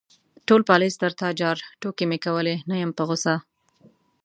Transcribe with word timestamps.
_ټول 0.47 0.61
پالېز 0.69 0.93
تر 1.01 1.11
تا 1.19 1.29
جار، 1.39 1.57
ټوکې 1.79 2.05
مې 2.09 2.17
کولې، 2.25 2.55
نه 2.69 2.75
يم 2.81 2.91
په 2.97 3.03
غوسه. 3.07 3.35